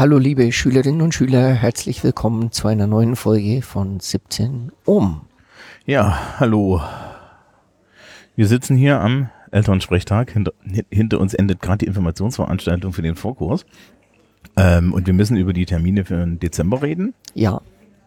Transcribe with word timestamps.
Hallo 0.00 0.16
liebe 0.16 0.50
Schülerinnen 0.50 1.02
und 1.02 1.12
Schüler, 1.12 1.50
herzlich 1.50 2.02
willkommen 2.02 2.52
zu 2.52 2.66
einer 2.68 2.86
neuen 2.86 3.16
Folge 3.16 3.60
von 3.60 4.00
17 4.00 4.72
Ohm. 4.86 5.26
Ja, 5.84 6.38
hallo. 6.40 6.80
Wir 8.34 8.46
sitzen 8.46 8.78
hier 8.78 8.98
am 9.02 9.28
Elternsprechtag. 9.50 10.30
Hinter, 10.30 10.52
hinter 10.90 11.20
uns 11.20 11.34
endet 11.34 11.60
gerade 11.60 11.80
die 11.80 11.84
Informationsveranstaltung 11.84 12.94
für 12.94 13.02
den 13.02 13.14
Vorkurs. 13.14 13.66
Ähm, 14.56 14.94
und 14.94 15.06
wir 15.06 15.12
müssen 15.12 15.36
über 15.36 15.52
die 15.52 15.66
Termine 15.66 16.06
für 16.06 16.16
den 16.16 16.38
Dezember 16.38 16.80
reden. 16.80 17.12
Ja, 17.34 17.60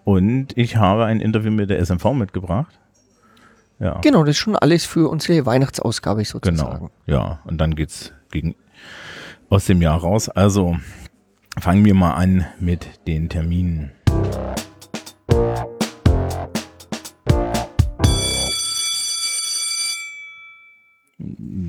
Und 0.04 0.58
ich 0.58 0.78
habe 0.78 1.06
ein 1.06 1.20
Interview 1.20 1.52
mit 1.52 1.70
der 1.70 1.78
SMV 1.78 2.06
mitgebracht. 2.14 2.80
Ja, 3.80 4.00
genau, 4.02 4.24
das 4.24 4.32
ist 4.32 4.38
schon 4.38 4.56
alles 4.56 4.84
für 4.86 5.10
unsere 5.10 5.46
Weihnachtsausgabe 5.46 6.26
sozusagen. 6.26 6.90
genau. 6.90 6.92
Ja, 7.06 7.42
und 7.46 7.62
dann 7.62 7.76
geht's 7.76 8.14
gegen 8.32 8.56
aus 9.52 9.66
dem 9.66 9.84
Jahr 9.84 10.00
raus. 10.00 10.28
Also 10.28 10.78
fangen 11.64 11.86
wir 11.86 11.94
mal 11.94 12.16
an 12.16 12.46
mit 12.60 13.08
den 13.08 13.30
Terminen. 13.30 13.94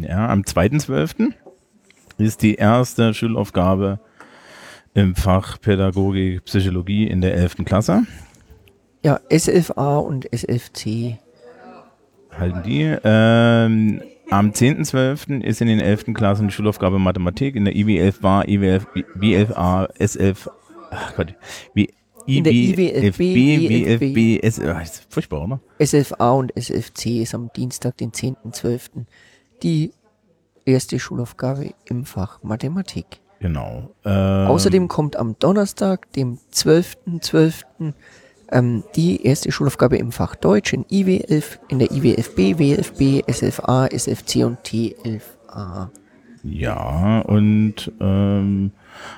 Ja, 0.01 0.31
am 0.31 0.41
2.12. 0.41 1.33
ist 2.19 2.43
die 2.43 2.57
erste 2.57 3.15
Schulaufgabe 3.15 4.01
im 4.95 5.15
Fach 5.15 5.61
Pädagogik 5.61 6.45
Psychologie 6.45 7.07
in 7.07 7.21
der 7.21 7.35
11. 7.35 7.59
Klasse. 7.65 8.03
Ja, 9.05 9.21
SFA 9.31 9.99
und 9.99 10.27
SFC. 10.33 11.19
halten 12.37 12.65
die. 12.65 12.97
Ähm, 13.05 14.03
am 14.39 14.51
10.12. 14.51 15.43
ist 15.43 15.61
in 15.61 15.69
den 15.69 15.81
11. 15.81 16.07
Klassen 16.15 16.49
die 16.49 16.53
Schulaufgabe 16.53 16.99
Mathematik. 16.99 17.55
In 17.55 17.65
der 17.65 17.75
IW11 17.75 18.23
war 18.23 18.45
IW11, 18.45 18.87
B11A, 19.17 19.91
S11, 19.99 20.51
ach 20.91 21.15
Gott, 21.15 21.35
wie 21.75 21.95
In 22.27 22.45
der 22.45 22.53
IWFB, 22.53 23.21
IWFB, 23.21 24.15
WFB, 24.15 24.45
S, 24.45 24.61
ah, 24.61 24.81
ist 24.81 25.07
furchtbar, 25.09 25.45
oder? 25.45 25.61
SFA 25.79 26.33
und 26.33 26.57
SFC 26.57 27.23
ist 27.23 27.35
am 27.35 27.51
Dienstag, 27.55 27.97
den 27.99 28.11
10.12. 28.11 29.05
die 29.63 29.93
erste 30.65 30.99
Schulaufgabe 30.99 31.75
im 31.85 32.05
Fach 32.05 32.43
Mathematik. 32.43 33.07
Genau. 33.41 33.95
Ähm, 34.05 34.47
Außerdem 34.49 34.89
kommt 34.89 35.17
am 35.17 35.39
Donnerstag, 35.39 36.11
dem 36.13 36.39
12.12., 36.53 37.93
ähm, 38.51 38.85
die 38.97 39.25
erste 39.25 39.51
Schulaufgabe 39.53 39.97
im 39.97 40.13
Fach 40.13 40.35
Deutsch 40.37 40.73
in 40.73 40.85
IW11, 40.87 41.59
in 41.69 41.79
der 41.79 41.91
IWFB, 41.91 42.59
WFB, 42.59 43.23
SFA, 43.31 43.87
SFC 43.87 44.45
und 44.45 44.59
T11A. 44.67 45.89
Ja, 46.43 47.21
und 47.21 47.91
ähm, 48.01 48.73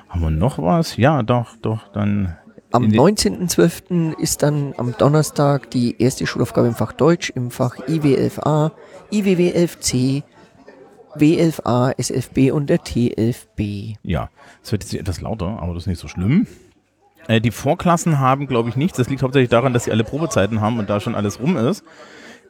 haben 0.09 0.21
wir 0.21 0.29
noch 0.31 0.59
was? 0.59 0.95
Ja, 0.97 1.23
doch, 1.23 1.55
doch, 1.57 1.87
dann. 1.91 2.37
Am 2.71 2.83
in 2.85 2.91
den- 2.91 2.99
19.12. 2.99 4.17
ist 4.19 4.43
dann 4.43 4.73
am 4.77 4.93
Donnerstag 4.97 5.69
die 5.71 6.01
erste 6.01 6.27
Schulaufgabe 6.27 6.67
im 6.67 6.75
Fach 6.75 6.91
Deutsch 6.93 7.29
im 7.29 7.49
Fach 7.51 7.77
IW11A, 7.87 8.71
IWW11C, 9.11 10.23
W11A, 11.15 11.93
SFB 11.97 12.51
und 12.51 12.69
der 12.69 12.79
T11B. 12.79 13.95
Ja, 14.03 14.29
es 14.63 14.71
wird 14.71 14.83
jetzt 14.83 14.93
etwas 14.93 15.21
lauter, 15.21 15.59
aber 15.61 15.73
das 15.73 15.83
ist 15.83 15.87
nicht 15.87 15.99
so 15.99 16.07
schlimm. 16.07 16.45
Äh, 17.27 17.41
die 17.41 17.51
Vorklassen 17.51 18.19
haben, 18.19 18.47
glaube 18.47 18.69
ich, 18.69 18.75
nichts. 18.75 18.97
Das 18.97 19.09
liegt 19.09 19.21
hauptsächlich 19.23 19.49
daran, 19.49 19.73
dass 19.73 19.85
sie 19.85 19.91
alle 19.91 20.03
Probezeiten 20.03 20.61
haben 20.61 20.79
und 20.79 20.89
da 20.89 20.99
schon 20.99 21.15
alles 21.15 21.39
rum 21.39 21.57
ist. 21.57 21.83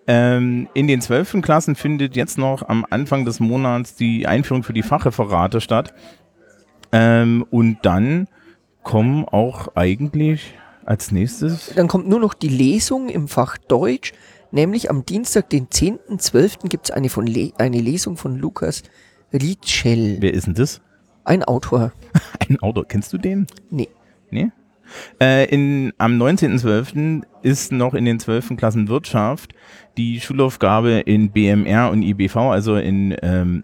Ähm, 0.07 0.69
in 0.73 0.87
den 0.87 1.01
zwölften 1.01 1.41
Klassen 1.41 1.75
findet 1.75 2.15
jetzt 2.15 2.37
noch 2.37 2.67
am 2.67 2.85
Anfang 2.89 3.25
des 3.25 3.39
Monats 3.39 3.95
die 3.95 4.25
Einführung 4.25 4.63
für 4.63 4.73
die 4.73 4.83
Fachreferate 4.83 5.59
statt. 5.59 5.93
Ähm, 6.91 7.45
und 7.49 7.79
dann 7.81 8.27
kommen 8.83 9.25
auch 9.25 9.75
eigentlich 9.75 10.53
als 10.85 11.11
nächstes. 11.11 11.73
Dann 11.75 11.89
kommt 11.89 12.07
nur 12.07 12.21
noch 12.21 12.33
die 12.33 12.47
Lesung 12.47 13.09
im 13.09 13.27
Fach 13.27 13.57
Deutsch, 13.57 14.13
nämlich 14.51 14.89
am 14.89 15.05
Dienstag, 15.05 15.49
den 15.49 15.67
10.12. 15.67 16.69
gibt 16.69 16.85
es 16.85 16.91
eine, 16.91 17.09
von 17.09 17.27
Le 17.27 17.51
eine 17.57 17.81
Lesung 17.81 18.15
von 18.15 18.37
Lukas 18.37 18.83
Rietschel, 19.33 20.17
Wer 20.21 20.33
ist 20.33 20.47
denn 20.47 20.53
das? 20.53 20.79
ein 21.25 21.43
Autor. 21.43 21.91
Ein 22.47 22.57
Autor. 22.61 22.85
Kennst 22.87 23.11
du 23.11 23.17
den? 23.17 23.47
Nee. 23.69 23.89
Nee? 24.31 24.51
Äh, 25.21 25.45
in, 25.49 25.93
am 25.97 26.21
19.12. 26.21 27.23
ist 27.41 27.71
noch 27.71 27.93
in 27.93 28.05
den 28.05 28.19
12. 28.19 28.57
Klassen 28.57 28.87
Wirtschaft 28.87 29.53
die 29.97 30.19
Schulaufgabe 30.19 30.99
in 30.99 31.31
BMR 31.31 31.89
und 31.89 32.03
IBV, 32.03 32.35
also 32.35 32.75
in, 32.75 33.15
ähm, 33.23 33.63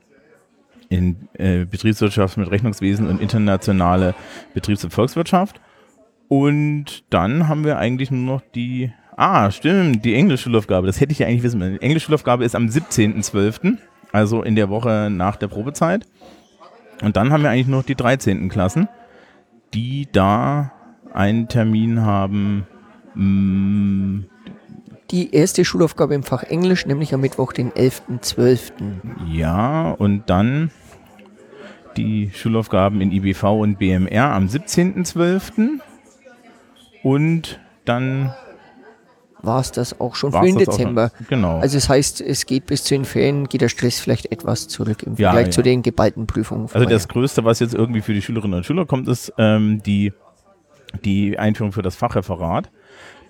in 0.90 1.28
äh, 1.34 1.66
Betriebswirtschaft 1.66 2.38
mit 2.38 2.50
Rechnungswesen 2.50 3.08
und 3.08 3.22
internationale 3.22 4.16
Betriebs- 4.54 4.84
und 4.84 4.92
Volkswirtschaft. 4.92 5.62
Und 6.28 7.04
dann 7.12 7.48
haben 7.48 7.64
wir 7.66 7.78
eigentlich 7.78 8.10
nur 8.10 8.38
noch 8.38 8.42
die, 8.56 8.92
ah, 9.16 9.52
stimmt, 9.52 10.04
die 10.04 10.16
Englisch-Schulaufgabe. 10.16 10.88
Das 10.88 11.00
hätte 11.00 11.12
ich 11.12 11.20
ja 11.20 11.28
eigentlich 11.28 11.44
wissen 11.44 11.60
müssen. 11.60 11.74
Die 11.74 11.82
Englisch-Schulaufgabe 11.82 12.46
ist 12.46 12.56
am 12.56 12.66
17.12., 12.66 13.78
also 14.12 14.42
in 14.42 14.56
der 14.56 14.70
Woche 14.70 15.10
nach 15.12 15.36
der 15.36 15.48
Probezeit. 15.48 16.08
Und 17.04 17.16
dann 17.16 17.32
haben 17.32 17.44
wir 17.44 17.50
eigentlich 17.50 17.68
noch 17.68 17.84
die 17.84 17.96
13. 17.96 18.50
Klassen 18.50 18.88
die 19.74 20.08
da 20.12 20.72
einen 21.14 21.48
Termin 21.48 22.02
haben. 22.02 22.66
mm, 23.16 24.26
Die 25.12 25.34
erste 25.36 25.64
Schulaufgabe 25.66 26.16
im 26.16 26.24
Fach 26.24 26.44
Englisch, 26.44 26.86
nämlich 26.86 27.14
am 27.14 27.22
Mittwoch, 27.22 27.54
den 27.54 27.72
11.12. 27.72 28.72
Ja, 29.32 29.92
und 29.92 30.30
dann 30.30 30.72
die 31.98 32.32
Schulaufgaben 32.34 33.02
in 33.02 33.12
IBV 33.12 33.44
und 33.44 33.78
BMR 33.78 34.32
am 34.34 34.48
17.12. 34.48 35.80
Und 37.04 37.60
dann 37.86 38.34
war 39.42 39.60
es 39.60 39.72
das 39.74 40.00
auch 40.00 40.16
schon 40.16 40.32
für 40.32 40.42
den 40.42 40.58
Dezember. 40.58 41.12
schon. 41.18 41.28
Genau. 41.28 41.58
Also 41.60 41.76
das 41.78 41.90
heißt, 41.90 42.22
es 42.22 42.46
geht 42.46 42.66
bis 42.66 42.86
zu 42.86 42.96
den 42.96 43.04
Ferien, 43.04 43.50
geht 43.50 43.60
der 43.62 43.68
Stress 43.68 44.00
vielleicht 44.00 44.32
etwas 44.32 44.70
zurück 44.70 45.04
im 45.04 45.16
Ja, 45.18 45.32
Vergleich 45.32 45.48
ja. 45.48 45.52
zu 45.52 45.62
den 45.62 45.82
geballten 45.82 46.26
Prüfungen. 46.28 46.70
Also 46.74 46.88
das 46.88 47.08
Größte, 47.10 47.44
was 47.44 47.60
jetzt 47.60 47.76
irgendwie 47.76 48.02
für 48.02 48.14
die 48.14 48.22
Schülerinnen 48.22 48.58
und 48.60 48.66
Schüler 48.66 48.86
kommt, 48.86 49.08
ist 49.10 49.34
ähm, 49.38 49.84
die, 49.84 50.14
die 51.04 51.38
Einführung 51.38 51.72
für 51.72 51.82
das 51.82 51.96
Fachreferat. 51.96 52.70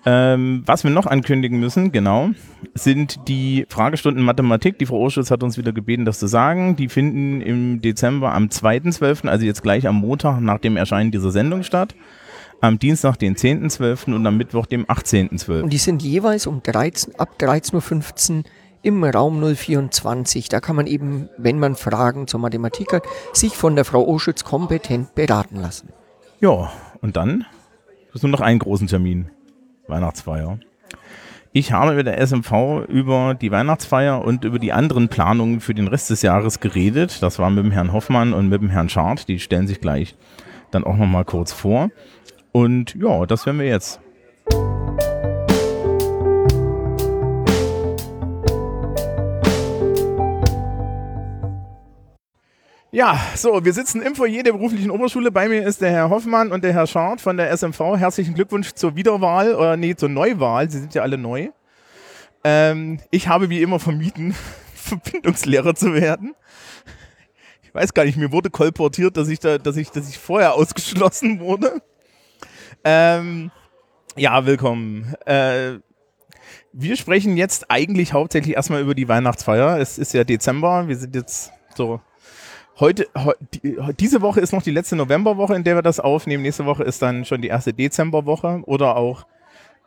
Ähm, 0.06 0.62
was 0.66 0.84
wir 0.84 0.90
noch 0.90 1.06
ankündigen 1.06 1.58
müssen, 1.58 1.90
genau, 1.90 2.30
sind 2.74 3.26
die 3.26 3.64
Fragestunden 3.70 4.22
Mathematik. 4.22 4.78
Die 4.78 4.86
Frau 4.86 5.00
Urschutz 5.00 5.30
hat 5.30 5.42
uns 5.42 5.56
wieder 5.56 5.72
gebeten, 5.72 6.04
das 6.04 6.18
zu 6.18 6.26
sagen. 6.26 6.76
Die 6.76 6.88
finden 6.88 7.40
im 7.40 7.80
Dezember 7.80 8.34
am 8.34 8.46
2.12., 8.46 9.28
also 9.28 9.46
jetzt 9.46 9.62
gleich 9.62 9.86
am 9.86 9.96
Montag 9.96 10.40
nach 10.40 10.58
dem 10.58 10.76
Erscheinen 10.76 11.10
dieser 11.10 11.30
Sendung 11.30 11.62
statt. 11.62 11.94
Am 12.60 12.78
Dienstag, 12.78 13.16
den 13.16 13.34
10.12. 13.34 14.14
und 14.14 14.26
am 14.26 14.36
Mittwoch, 14.36 14.66
dem 14.66 14.84
18.12. 14.84 15.62
Und 15.62 15.72
die 15.72 15.78
sind 15.78 16.02
jeweils 16.02 16.46
um 16.46 16.62
13, 16.62 17.14
ab 17.18 17.36
13.15 17.38 18.38
Uhr 18.38 18.44
im 18.82 19.02
Raum 19.02 19.42
024. 19.42 20.50
Da 20.50 20.60
kann 20.60 20.76
man 20.76 20.86
eben, 20.86 21.30
wenn 21.38 21.58
man 21.58 21.74
Fragen 21.74 22.26
zur 22.26 22.40
Mathematik 22.40 22.92
hat, 22.92 23.04
sich 23.32 23.56
von 23.56 23.74
der 23.74 23.86
Frau 23.86 24.06
Oschütz 24.06 24.44
kompetent 24.44 25.14
beraten 25.14 25.56
lassen. 25.60 25.88
Ja, 26.40 26.70
und 27.04 27.16
dann 27.16 27.44
ist 28.14 28.22
nur 28.22 28.32
noch 28.32 28.40
einen 28.40 28.58
großen 28.58 28.86
Termin. 28.86 29.28
Weihnachtsfeier. 29.88 30.58
Ich 31.52 31.70
habe 31.70 31.92
mit 31.96 32.06
der 32.06 32.18
SMV 32.18 32.88
über 32.88 33.34
die 33.34 33.50
Weihnachtsfeier 33.50 34.24
und 34.24 34.46
über 34.46 34.58
die 34.58 34.72
anderen 34.72 35.08
Planungen 35.08 35.60
für 35.60 35.74
den 35.74 35.86
Rest 35.86 36.08
des 36.08 36.22
Jahres 36.22 36.60
geredet. 36.60 37.22
Das 37.22 37.38
war 37.38 37.50
mit 37.50 37.62
dem 37.62 37.72
Herrn 37.72 37.92
Hoffmann 37.92 38.32
und 38.32 38.48
mit 38.48 38.62
dem 38.62 38.70
Herrn 38.70 38.88
Schart. 38.88 39.28
Die 39.28 39.38
stellen 39.38 39.66
sich 39.66 39.82
gleich 39.82 40.16
dann 40.70 40.84
auch 40.84 40.96
nochmal 40.96 41.26
kurz 41.26 41.52
vor. 41.52 41.90
Und 42.52 42.94
ja, 42.94 43.26
das 43.26 43.44
werden 43.44 43.58
wir 43.58 43.66
jetzt. 43.66 44.00
Ja, 52.94 53.20
so, 53.34 53.64
wir 53.64 53.72
sitzen 53.72 54.02
im 54.02 54.14
Foyer 54.14 54.44
der 54.44 54.52
beruflichen 54.52 54.92
Oberschule. 54.92 55.32
Bei 55.32 55.48
mir 55.48 55.66
ist 55.66 55.80
der 55.80 55.90
Herr 55.90 56.10
Hoffmann 56.10 56.52
und 56.52 56.62
der 56.62 56.72
Herr 56.72 56.86
Schart 56.86 57.20
von 57.20 57.36
der 57.36 57.50
SMV. 57.50 57.96
Herzlichen 57.96 58.34
Glückwunsch 58.34 58.70
zur 58.70 58.94
Wiederwahl, 58.94 59.56
oder 59.56 59.76
nee, 59.76 59.96
zur 59.96 60.08
Neuwahl. 60.08 60.70
Sie 60.70 60.78
sind 60.78 60.94
ja 60.94 61.02
alle 61.02 61.18
neu. 61.18 61.48
Ähm, 62.44 63.00
ich 63.10 63.26
habe 63.26 63.50
wie 63.50 63.62
immer 63.62 63.80
vermieden, 63.80 64.32
Verbindungslehrer 64.76 65.74
zu 65.74 65.92
werden. 65.92 66.36
Ich 67.64 67.74
weiß 67.74 67.94
gar 67.94 68.04
nicht, 68.04 68.16
mir 68.16 68.30
wurde 68.30 68.48
kolportiert, 68.48 69.16
dass 69.16 69.26
ich 69.26 69.40
da, 69.40 69.58
dass 69.58 69.76
ich, 69.76 69.90
dass 69.90 70.08
ich 70.08 70.20
vorher 70.20 70.54
ausgeschlossen 70.54 71.40
wurde. 71.40 71.82
Ähm, 72.84 73.50
ja, 74.14 74.46
willkommen. 74.46 75.16
Äh, 75.26 75.80
wir 76.72 76.96
sprechen 76.96 77.36
jetzt 77.36 77.72
eigentlich 77.72 78.12
hauptsächlich 78.12 78.54
erstmal 78.54 78.82
über 78.82 78.94
die 78.94 79.08
Weihnachtsfeier. 79.08 79.80
Es 79.80 79.98
ist 79.98 80.14
ja 80.14 80.22
Dezember. 80.22 80.86
Wir 80.86 80.96
sind 80.96 81.16
jetzt 81.16 81.50
so 81.74 82.00
Heute, 82.80 83.06
heu, 83.16 83.34
die, 83.52 83.78
diese 84.00 84.20
Woche 84.20 84.40
ist 84.40 84.52
noch 84.52 84.62
die 84.62 84.72
letzte 84.72 84.96
Novemberwoche, 84.96 85.54
in 85.54 85.62
der 85.62 85.76
wir 85.76 85.82
das 85.82 86.00
aufnehmen. 86.00 86.42
Nächste 86.42 86.66
Woche 86.66 86.82
ist 86.82 87.00
dann 87.02 87.24
schon 87.24 87.40
die 87.40 87.48
erste 87.48 87.72
Dezemberwoche 87.72 88.62
oder 88.66 88.96
auch 88.96 89.26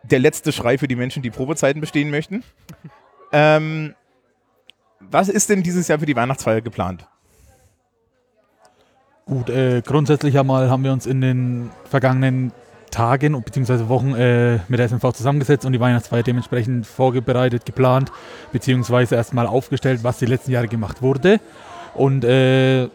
der 0.04 0.20
letzte 0.20 0.54
Schrei 0.54 0.78
für 0.78 0.88
die 0.88 0.96
Menschen, 0.96 1.22
die 1.22 1.30
Probezeiten 1.30 1.82
bestehen 1.82 2.10
möchten. 2.10 2.44
ähm, 3.34 3.94
was 5.00 5.28
ist 5.28 5.50
denn 5.50 5.64
dieses 5.64 5.88
Jahr 5.90 6.00
für 6.00 6.06
die 6.06 6.16
Weihnachtsfeier 6.16 6.62
geplant? 6.62 7.06
Gut, 9.26 9.50
äh, 9.50 9.82
grundsätzlich 9.86 10.40
einmal 10.40 10.70
haben 10.70 10.86
wir 10.86 10.94
uns 10.94 11.06
in 11.06 11.20
den 11.20 11.70
vergangenen 11.90 12.54
Tagen 12.92 13.42
bzw. 13.42 13.90
Wochen 13.90 14.16
äh, 14.16 14.60
mit 14.70 14.80
der 14.80 14.88
SMV 14.88 15.12
zusammengesetzt 15.12 15.66
und 15.66 15.74
die 15.74 15.82
Weihnachtsfeier 15.82 16.24
dementsprechend 16.24 16.88
vorbereitet, 16.88 17.66
geplant 17.66 18.14
bzw. 18.54 19.14
erstmal 19.14 19.46
aufgestellt, 19.46 20.06
was 20.06 20.20
die 20.20 20.26
letzten 20.26 20.52
Jahre 20.52 20.70
gemacht 20.70 21.02
wurde. 21.02 21.42
Und 21.98 22.24
äh, 22.24 22.88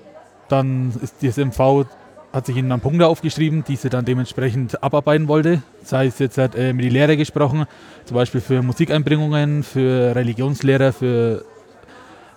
dann 0.49 0.93
ist 1.03 1.17
die 1.21 1.31
SMV 1.31 1.87
hat 2.33 2.47
sich 2.47 2.57
ihnen 2.57 2.71
dann 2.71 2.81
Punkte 2.81 3.07
aufgeschrieben, 3.07 3.63
die 3.63 3.77
sie 3.77 3.91
dann 3.91 4.05
dementsprechend 4.05 4.83
abarbeiten 4.83 5.29
wollte. 5.29 5.63
Sei 5.85 6.07
es 6.07 6.19
jetzt 6.19 6.39
hat 6.39 6.55
äh, 6.55 6.73
mit 6.73 6.85
den 6.85 6.93
Lehrer 6.93 7.17
gesprochen, 7.17 7.67
zum 8.07 8.15
Beispiel 8.15 8.41
für 8.41 8.63
Musikeinbringungen, 8.63 9.63
für 9.63 10.15
Religionslehrer, 10.15 10.93
für 10.93 11.45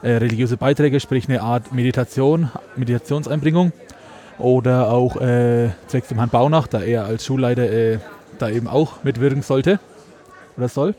äh, 0.01 0.11
religiöse 0.11 0.57
Beiträge, 0.57 0.99
sprich 0.99 1.29
eine 1.29 1.41
Art 1.41 1.71
Meditation, 1.71 2.51
Meditationseinbringung. 2.75 3.71
Oder 4.37 4.91
auch 4.91 5.15
äh, 5.21 5.69
zwecks 5.87 6.09
dem 6.09 6.17
Herrn 6.17 6.29
Baunach, 6.29 6.67
da 6.67 6.81
er 6.81 7.05
als 7.05 7.25
Schulleiter 7.25 7.71
äh, 7.71 7.99
da 8.37 8.49
eben 8.49 8.67
auch 8.67 9.03
mitwirken 9.03 9.43
sollte 9.43 9.79
oder 10.57 10.67
soll. 10.67 10.93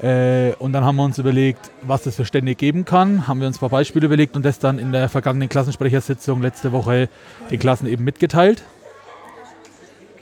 Äh, 0.00 0.52
und 0.58 0.72
dann 0.72 0.84
haben 0.84 0.96
wir 0.96 1.04
uns 1.04 1.18
überlegt, 1.18 1.70
was 1.82 2.06
es 2.06 2.16
für 2.16 2.24
Stände 2.24 2.54
geben 2.54 2.84
kann. 2.84 3.26
Haben 3.26 3.40
wir 3.40 3.46
uns 3.46 3.56
ein 3.56 3.60
paar 3.60 3.68
Beispiele 3.68 4.06
überlegt 4.06 4.36
und 4.36 4.44
das 4.44 4.58
dann 4.58 4.78
in 4.78 4.92
der 4.92 5.08
vergangenen 5.08 5.48
Klassensprechersitzung 5.48 6.40
letzte 6.40 6.72
Woche 6.72 7.08
den 7.50 7.58
Klassen 7.58 7.86
eben 7.86 8.04
mitgeteilt. 8.04 8.62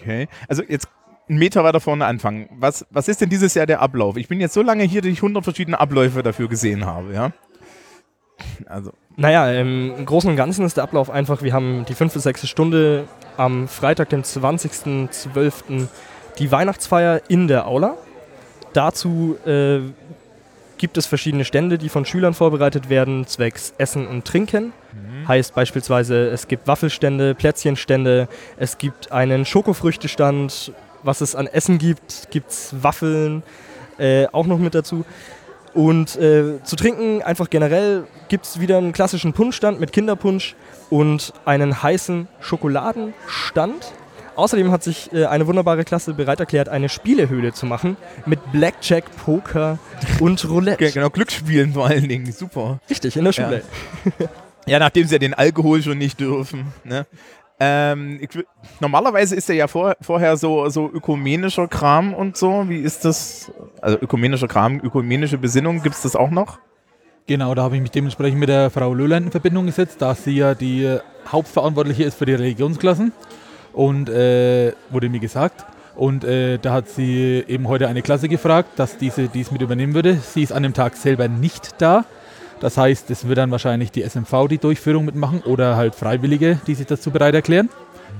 Okay. 0.00 0.28
Also 0.48 0.62
jetzt 0.66 0.88
einen 1.28 1.38
Meter 1.38 1.64
weiter 1.64 1.80
vorne 1.80 2.06
anfangen. 2.06 2.48
Was, 2.52 2.86
was 2.90 3.08
ist 3.08 3.20
denn 3.20 3.28
dieses 3.28 3.54
Jahr 3.54 3.66
der 3.66 3.80
Ablauf? 3.80 4.16
Ich 4.16 4.28
bin 4.28 4.40
jetzt 4.40 4.54
so 4.54 4.62
lange 4.62 4.84
hier, 4.84 5.02
dass 5.02 5.10
ich 5.10 5.18
100 5.18 5.44
verschiedene 5.44 5.78
Abläufe 5.78 6.22
dafür 6.22 6.48
gesehen 6.48 6.86
habe, 6.86 7.12
ja? 7.12 7.32
Also. 8.66 8.92
Naja, 9.16 9.50
im 9.60 10.04
Großen 10.04 10.28
und 10.28 10.36
Ganzen 10.36 10.64
ist 10.64 10.76
der 10.76 10.84
Ablauf 10.84 11.10
einfach, 11.10 11.42
wir 11.42 11.52
haben 11.52 11.84
die 11.88 11.94
5. 11.94 12.12
bis 12.12 12.22
6. 12.22 12.48
Stunde 12.48 13.08
am 13.36 13.66
Freitag, 13.66 14.10
den 14.10 14.22
20.12. 14.22 15.88
die 16.38 16.52
Weihnachtsfeier 16.52 17.22
in 17.28 17.48
der 17.48 17.66
Aula. 17.66 17.96
Dazu 18.76 19.38
äh, 19.46 19.78
gibt 20.76 20.98
es 20.98 21.06
verschiedene 21.06 21.46
Stände, 21.46 21.78
die 21.78 21.88
von 21.88 22.04
Schülern 22.04 22.34
vorbereitet 22.34 22.90
werden, 22.90 23.26
zwecks 23.26 23.72
Essen 23.78 24.06
und 24.06 24.26
Trinken. 24.26 24.66
Mhm. 24.92 25.26
Heißt 25.26 25.54
beispielsweise, 25.54 26.28
es 26.28 26.46
gibt 26.46 26.66
Waffelstände, 26.66 27.34
Plätzchenstände, 27.34 28.28
es 28.58 28.76
gibt 28.76 29.12
einen 29.12 29.46
Schokofrüchtestand. 29.46 30.72
Was 31.02 31.22
es 31.22 31.34
an 31.34 31.46
Essen 31.46 31.78
gibt, 31.78 32.28
gibt 32.30 32.50
es 32.50 32.74
Waffeln 32.82 33.42
äh, 33.96 34.26
auch 34.32 34.46
noch 34.46 34.58
mit 34.58 34.74
dazu. 34.74 35.06
Und 35.72 36.16
äh, 36.16 36.62
zu 36.62 36.76
trinken, 36.76 37.22
einfach 37.22 37.48
generell, 37.48 38.04
gibt 38.28 38.44
es 38.44 38.60
wieder 38.60 38.76
einen 38.76 38.92
klassischen 38.92 39.32
Punschstand 39.32 39.80
mit 39.80 39.92
Kinderpunsch 39.92 40.54
und 40.90 41.32
einen 41.46 41.82
heißen 41.82 42.28
Schokoladenstand. 42.40 43.92
Außerdem 44.36 44.70
hat 44.70 44.82
sich 44.82 45.10
äh, 45.14 45.24
eine 45.24 45.46
wunderbare 45.46 45.84
Klasse 45.84 46.12
bereit 46.12 46.40
erklärt, 46.40 46.68
eine 46.68 46.90
Spielehöhle 46.90 47.54
zu 47.54 47.64
machen 47.64 47.96
mit 48.26 48.52
Blackjack, 48.52 49.04
Poker 49.16 49.78
und 50.20 50.46
Roulette. 50.48 50.92
genau, 50.92 51.08
Glücksspielen 51.08 51.72
vor 51.72 51.86
allen 51.86 52.06
Dingen, 52.06 52.30
super. 52.32 52.78
Richtig, 52.90 53.16
in 53.16 53.24
der 53.24 53.32
Schule. 53.32 53.62
Ja, 54.18 54.26
ja 54.66 54.78
nachdem 54.78 55.06
sie 55.06 55.14
ja 55.14 55.18
den 55.18 55.32
Alkohol 55.32 55.82
schon 55.82 55.96
nicht 55.96 56.20
dürfen. 56.20 56.66
Ne? 56.84 57.06
Ähm, 57.58 58.18
ich, 58.20 58.28
normalerweise 58.80 59.34
ist 59.34 59.48
er 59.48 59.56
ja 59.56 59.68
vor, 59.68 59.96
vorher 60.02 60.36
so, 60.36 60.68
so 60.68 60.90
ökumenischer 60.92 61.66
Kram 61.66 62.12
und 62.12 62.36
so. 62.36 62.68
Wie 62.68 62.80
ist 62.80 63.06
das? 63.06 63.50
Also 63.80 63.98
ökumenischer 63.98 64.48
Kram, 64.48 64.80
ökumenische 64.84 65.38
Besinnung, 65.38 65.82
gibt 65.82 65.94
es 65.94 66.02
das 66.02 66.14
auch 66.14 66.30
noch? 66.30 66.58
Genau, 67.26 67.54
da 67.54 67.62
habe 67.62 67.76
ich 67.76 67.82
mich 67.82 67.90
dementsprechend 67.90 68.38
mit 68.38 68.50
der 68.50 68.68
Frau 68.68 68.92
Löhlein 68.92 69.24
in 69.24 69.30
Verbindung 69.30 69.64
gesetzt, 69.64 69.96
da 70.00 70.14
sie 70.14 70.36
ja 70.36 70.54
die 70.54 70.98
Hauptverantwortliche 71.26 72.04
ist 72.04 72.18
für 72.18 72.26
die 72.26 72.34
Religionsklassen 72.34 73.12
und 73.76 74.08
äh, 74.08 74.72
wurde 74.90 75.08
mir 75.10 75.20
gesagt. 75.20 75.66
Und 75.94 76.24
äh, 76.24 76.58
da 76.58 76.72
hat 76.72 76.88
sie 76.88 77.44
eben 77.46 77.68
heute 77.68 77.88
eine 77.88 78.02
Klasse 78.02 78.28
gefragt, 78.28 78.70
dass 78.76 78.98
diese 78.98 79.28
dies 79.28 79.50
mit 79.50 79.62
übernehmen 79.62 79.94
würde. 79.94 80.14
Sie 80.16 80.42
ist 80.42 80.52
an 80.52 80.62
dem 80.62 80.74
Tag 80.74 80.96
selber 80.96 81.28
nicht 81.28 81.74
da. 81.78 82.04
Das 82.60 82.78
heißt, 82.78 83.10
es 83.10 83.28
wird 83.28 83.36
dann 83.36 83.50
wahrscheinlich 83.50 83.92
die 83.92 84.02
SMV 84.02 84.48
die 84.48 84.58
Durchführung 84.58 85.04
mitmachen 85.04 85.42
oder 85.42 85.76
halt 85.76 85.94
Freiwillige, 85.94 86.58
die 86.66 86.74
sich 86.74 86.86
dazu 86.86 87.10
bereit 87.10 87.34
erklären. 87.34 87.68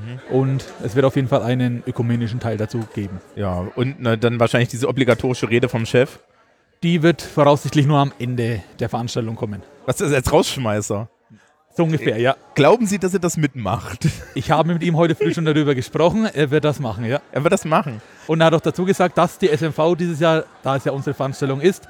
Mhm. 0.05 0.37
Und 0.37 0.65
es 0.85 0.95
wird 0.95 1.07
auf 1.07 1.17
jeden 1.17 1.29
Fall 1.29 1.43
einen 1.43 1.83
ökumenischen 1.87 2.39
Teil 2.39 2.59
dazu 2.59 2.81
geben. 2.95 3.21
Ja, 3.35 3.67
und 3.77 3.97
na, 3.99 4.17
dann 4.17 4.39
wahrscheinlich 4.39 4.69
diese 4.69 4.89
obligatorische 4.89 5.49
Rede 5.49 5.71
vom 5.71 5.87
Chef. 5.87 6.19
Die 6.83 7.03
wird 7.03 7.23
voraussichtlich 7.23 7.87
nur 7.87 7.99
am 7.99 8.13
Ende 8.19 8.63
der 8.79 8.91
Veranstaltung 8.91 9.37
kommen. 9.37 9.63
Was 9.87 10.03
ist 10.03 10.11
das 10.11 10.17
als 10.17 10.31
Rausschmeißer? 10.31 11.09
So 11.77 11.85
ungefähr, 11.85 12.19
ja. 12.19 12.37
Glauben 12.55 12.87
Sie, 12.87 12.99
dass 12.99 13.13
er 13.13 13.21
das 13.21 13.37
mitmacht? 13.37 14.09
Ich 14.35 14.51
habe 14.51 14.73
mit 14.73 14.83
ihm 14.83 14.97
heute 14.97 15.15
früh 15.15 15.35
schon 15.35 15.45
darüber 15.45 15.75
gesprochen. 15.75 16.25
Er 16.25 16.51
wird 16.51 16.65
das 16.65 16.81
machen, 16.81 17.05
ja. 17.05 17.21
Er 17.33 17.45
wird 17.45 17.53
das 17.53 17.67
machen. 17.67 18.01
Und 18.27 18.41
er 18.41 18.47
hat 18.47 18.55
auch 18.55 18.61
dazu 18.63 18.87
gesagt, 18.87 19.19
dass 19.19 19.39
die 19.39 19.49
SMV 19.49 19.95
dieses 19.99 20.19
Jahr, 20.19 20.45
da 20.63 20.77
es 20.77 20.85
ja 20.85 20.93
unsere 20.93 21.13
Veranstaltung 21.13 21.61
ist, 21.61 21.87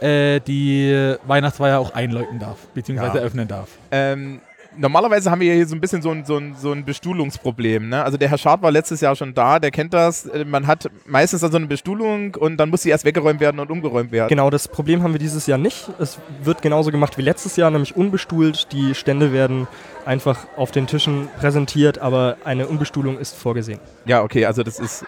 äh, 0.00 0.40
die 0.40 1.16
Weihnachtsfeier 1.24 1.78
auch 1.78 1.94
einläuten 1.94 2.40
darf, 2.40 2.58
beziehungsweise 2.74 3.14
ja. 3.14 3.20
eröffnen 3.20 3.46
darf. 3.46 3.68
Ähm, 3.92 4.40
normalerweise 4.78 5.30
haben 5.30 5.40
wir 5.40 5.52
hier 5.52 5.66
so 5.66 5.74
ein 5.74 5.80
bisschen 5.80 6.02
so 6.02 6.10
ein, 6.10 6.24
so 6.24 6.36
ein, 6.36 6.54
so 6.54 6.72
ein 6.72 6.84
Bestuhlungsproblem. 6.84 7.88
Ne? 7.88 8.02
Also 8.02 8.16
der 8.16 8.28
Herr 8.28 8.38
Schad 8.38 8.62
war 8.62 8.70
letztes 8.70 9.00
Jahr 9.00 9.16
schon 9.16 9.34
da, 9.34 9.58
der 9.58 9.70
kennt 9.70 9.92
das. 9.92 10.26
Äh, 10.26 10.44
man 10.44 10.66
hat 10.66 10.90
meistens 11.06 11.40
dann 11.40 11.50
so 11.50 11.58
eine 11.58 11.66
Bestuhlung 11.66 12.34
und 12.36 12.56
dann 12.56 12.70
muss 12.70 12.82
sie 12.82 12.90
erst 12.90 13.04
weggeräumt 13.04 13.40
werden 13.40 13.60
und 13.60 13.70
umgeräumt 13.70 14.12
werden. 14.12 14.28
Genau, 14.28 14.50
das 14.50 14.68
Problem 14.68 15.02
haben 15.02 15.12
wir 15.12 15.18
dieses 15.18 15.46
Jahr 15.46 15.58
nicht. 15.58 15.90
Es 15.98 16.18
wird 16.42 16.62
genauso 16.62 16.90
gemacht 16.90 17.18
wie 17.18 17.22
letztes 17.22 17.56
Jahr, 17.56 17.70
nämlich 17.70 17.96
unbestuhlt. 17.96 18.72
Die 18.72 18.94
Stände 18.94 19.32
werden 19.32 19.66
einfach 20.06 20.46
auf 20.56 20.70
den 20.70 20.86
Tischen 20.86 21.28
präsentiert, 21.38 21.98
aber 21.98 22.36
eine 22.44 22.68
Unbestuhlung 22.68 23.18
ist 23.18 23.36
vorgesehen. 23.36 23.80
Ja, 24.06 24.22
okay, 24.22 24.46
also 24.46 24.62
das 24.62 24.78
ist 24.78 25.04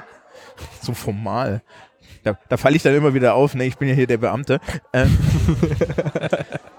so 0.83 0.93
formal. 0.93 1.63
Da, 2.23 2.39
da 2.49 2.57
falle 2.59 2.77
ich 2.77 2.83
dann 2.83 2.95
immer 2.95 3.15
wieder 3.15 3.35
auf, 3.35 3.55
ne? 3.55 3.65
ich 3.65 3.79
bin 3.79 3.89
ja 3.89 3.95
hier 3.95 4.07
der 4.07 4.19
Beamte. 4.19 4.61
Ähm. 4.93 5.17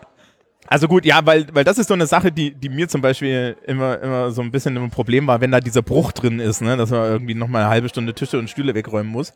Also 0.72 0.88
gut, 0.88 1.04
ja, 1.04 1.20
weil, 1.26 1.48
weil 1.52 1.66
das 1.66 1.78
ist 1.78 1.90
so 1.90 1.94
eine 1.94 2.08
Sache, 2.08 2.32
die, 2.32 2.52
die 2.52 2.70
mir 2.70 2.88
zum 2.88 3.02
Beispiel 3.02 3.58
immer, 3.66 4.02
immer 4.02 4.32
so 4.32 4.42
ein 4.42 4.52
bisschen 4.52 4.78
ein 4.78 4.90
Problem 4.90 5.28
war, 5.28 5.42
wenn 5.42 5.52
da 5.52 5.60
dieser 5.60 5.82
Bruch 5.82 6.14
drin 6.14 6.40
ist, 6.40 6.62
ne? 6.62 6.78
dass 6.78 6.92
man 6.92 7.04
irgendwie 7.04 7.36
nochmal 7.36 7.64
eine 7.64 7.70
halbe 7.70 7.90
Stunde 7.90 8.14
Tische 8.14 8.40
und 8.40 8.50
Stühle 8.50 8.74
wegräumen 8.74 9.12
muss. 9.12 9.34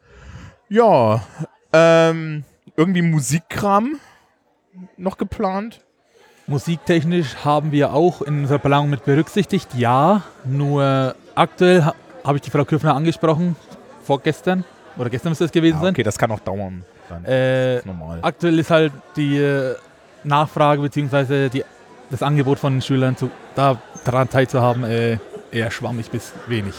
Ja, 0.69 1.21
ähm, 1.73 2.45
irgendwie 2.77 3.01
Musikkram 3.01 3.97
noch 4.95 5.17
geplant? 5.17 5.81
Musiktechnisch 6.47 7.35
haben 7.43 7.73
wir 7.73 7.91
auch 7.91 8.21
in 8.21 8.39
unserer 8.39 8.59
Planung 8.59 8.89
mit 8.89 9.03
berücksichtigt, 9.03 9.73
ja. 9.75 10.21
Nur 10.45 11.15
aktuell 11.35 11.83
ha 11.83 11.95
habe 12.23 12.37
ich 12.37 12.43
die 12.43 12.49
Frau 12.49 12.63
Küffner 12.63 12.95
angesprochen, 12.95 13.57
vorgestern. 14.05 14.63
Oder 14.97 15.09
gestern 15.09 15.31
müsste 15.31 15.43
es 15.43 15.51
gewesen 15.51 15.73
ja, 15.73 15.79
okay, 15.79 15.85
sein. 15.85 15.93
Okay, 15.95 16.03
das 16.03 16.17
kann 16.17 16.31
auch 16.31 16.39
dauern. 16.39 16.85
Äh, 17.25 17.85
normal. 17.85 18.19
Aktuell 18.21 18.57
ist 18.57 18.71
halt 18.71 18.93
die 19.17 19.35
äh, 19.35 19.75
Nachfrage 20.25 20.81
bzw. 20.81 21.49
das 22.09 22.23
Angebot 22.23 22.59
von 22.59 22.73
den 22.73 22.81
Schülern 22.81 23.15
zu, 23.17 23.29
daran 23.55 24.29
teilzuhaben 24.29 24.83
äh, 24.83 25.17
eher 25.51 25.71
schwammig 25.71 26.09
bis 26.09 26.33
wenig. 26.47 26.75